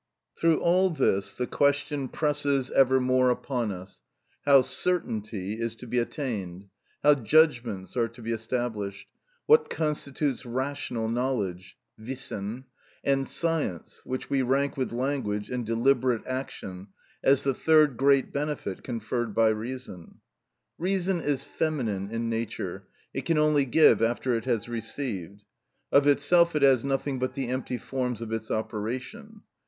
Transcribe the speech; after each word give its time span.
Through 0.35 0.61
all 0.61 0.89
this, 0.89 1.35
the 1.35 1.45
question 1.45 2.07
presses 2.07 2.71
ever 2.71 2.99
more 2.99 3.29
upon 3.29 3.71
us, 3.71 4.01
how 4.47 4.61
certainty 4.61 5.59
is 5.61 5.75
to 5.75 5.85
be 5.85 5.99
attained, 5.99 6.69
how 7.03 7.13
_judgments__ 7.13 7.91
are 7.97 8.07
to 8.07 8.21
be 8.23 8.31
established_, 8.31 9.05
what 9.45 9.69
constitutes 9.69 10.43
rational 10.43 11.07
knowledge, 11.07 11.77
(wissen), 11.99 12.63
and 13.03 13.27
science, 13.27 14.03
which 14.03 14.27
we 14.27 14.41
rank 14.41 14.75
with 14.75 14.91
language 14.91 15.51
and 15.51 15.67
deliberate 15.67 16.25
action 16.25 16.87
as 17.23 17.43
the 17.43 17.53
third 17.53 17.95
great 17.95 18.33
benefit 18.33 18.83
conferred 18.83 19.35
by 19.35 19.49
reason. 19.49 20.15
Reason 20.79 21.21
is 21.21 21.43
feminine 21.43 22.09
in 22.09 22.27
nature; 22.27 22.87
it 23.13 23.25
can 23.27 23.37
only 23.37 23.65
give 23.65 24.01
after 24.01 24.33
it 24.35 24.45
has 24.45 24.67
received. 24.67 25.43
Of 25.91 26.07
itself 26.07 26.55
it 26.55 26.63
has 26.63 26.83
nothing 26.83 27.19
but 27.19 27.33
the 27.35 27.49
empty 27.49 27.77
forms 27.77 28.19
of 28.19 28.33
its 28.33 28.49
operation. 28.49 29.43